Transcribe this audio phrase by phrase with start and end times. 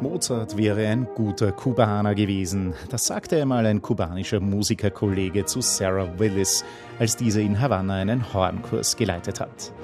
[0.00, 2.72] Mozart wäre ein guter Kubaner gewesen.
[2.88, 6.64] Das sagte einmal ein kubanischer Musikerkollege zu Sarah Willis,
[6.98, 9.74] als diese in Havanna einen Hornkurs geleitet hat.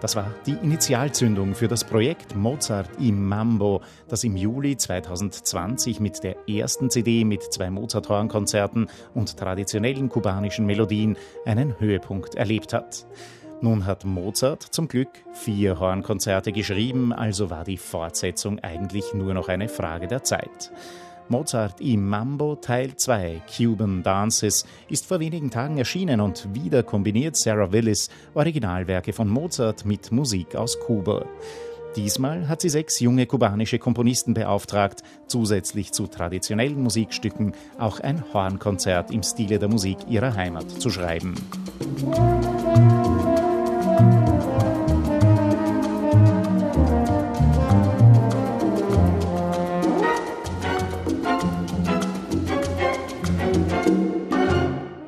[0.00, 6.22] Das war die Initialzündung für das Projekt Mozart im Mambo, das im Juli 2020 mit
[6.22, 13.06] der ersten CD mit zwei Mozart-Hornkonzerten und traditionellen kubanischen Melodien einen Höhepunkt erlebt hat.
[13.62, 19.48] Nun hat Mozart zum Glück vier Hornkonzerte geschrieben, also war die Fortsetzung eigentlich nur noch
[19.48, 20.72] eine Frage der Zeit.
[21.28, 27.36] Mozart im Mambo Teil 2 Cuban Dances ist vor wenigen Tagen erschienen und wieder kombiniert
[27.36, 31.26] Sarah Willis Originalwerke von Mozart mit Musik aus Kuba.
[31.96, 39.10] Diesmal hat sie sechs junge kubanische Komponisten beauftragt, zusätzlich zu traditionellen Musikstücken auch ein Hornkonzert
[39.10, 41.34] im Stile der Musik ihrer Heimat zu schreiben.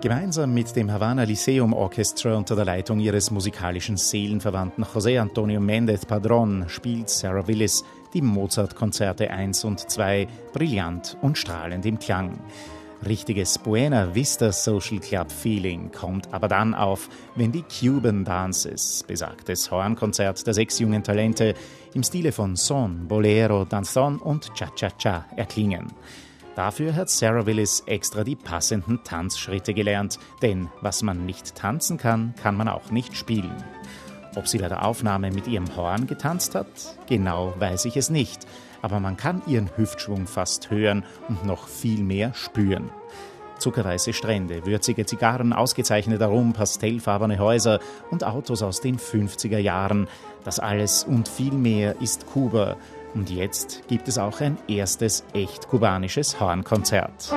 [0.03, 6.05] Gemeinsam mit dem Havana Lyceum Orchestra unter der Leitung ihres musikalischen Seelenverwandten José Antonio Méndez
[6.05, 12.37] Padrón spielt Sarah Willis die Mozart-Konzerte 1 und 2 brillant und strahlend im Klang.
[13.07, 19.71] Richtiges Buena Vista Social Club Feeling kommt aber dann auf, wenn die Cuban Dances, besagtes
[19.71, 21.55] Hornkonzert der sechs jungen Talente,
[21.95, 25.93] im Stile von Son, Bolero, Danzón und Cha-Cha-Cha erklingen.
[26.55, 32.35] Dafür hat Sarah Willis extra die passenden Tanzschritte gelernt, denn was man nicht tanzen kann,
[32.43, 33.57] kann man auch nicht spielen.
[34.37, 36.67] Ob sie bei der Aufnahme mit ihrem Horn getanzt hat?
[37.09, 38.47] Genau weiß ich es nicht,
[38.83, 42.91] aber man kann ihren Hüftschwung fast hören und noch viel mehr spüren.
[43.59, 47.79] Zuckerweiße Strände, würzige Zigarren, ausgezeichneter Rum, pastellfarbene Häuser
[48.11, 50.09] und Autos aus den 50er Jahren.
[50.45, 52.77] Das alles und viel mehr ist Kuba
[53.15, 57.33] und jetzt gibt es auch ein erstes echt kubanisches Hornkonzert.